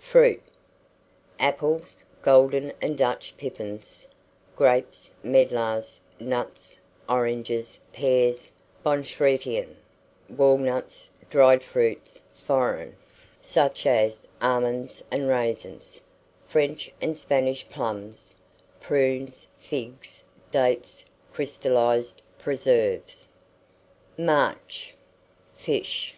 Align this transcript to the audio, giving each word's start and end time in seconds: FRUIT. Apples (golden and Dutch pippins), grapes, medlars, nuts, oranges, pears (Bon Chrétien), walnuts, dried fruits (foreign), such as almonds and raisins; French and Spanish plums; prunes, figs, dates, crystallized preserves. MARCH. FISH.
FRUIT. 0.00 0.42
Apples 1.38 2.04
(golden 2.20 2.72
and 2.82 2.98
Dutch 2.98 3.32
pippins), 3.36 4.08
grapes, 4.56 5.14
medlars, 5.22 6.00
nuts, 6.18 6.76
oranges, 7.08 7.78
pears 7.92 8.52
(Bon 8.82 9.04
Chrétien), 9.04 9.76
walnuts, 10.28 11.12
dried 11.30 11.62
fruits 11.62 12.20
(foreign), 12.34 12.96
such 13.40 13.86
as 13.86 14.26
almonds 14.42 15.00
and 15.12 15.28
raisins; 15.28 16.00
French 16.48 16.90
and 17.00 17.16
Spanish 17.16 17.64
plums; 17.68 18.34
prunes, 18.80 19.46
figs, 19.58 20.24
dates, 20.50 21.06
crystallized 21.32 22.20
preserves. 22.36 23.28
MARCH. 24.18 24.96
FISH. 25.54 26.16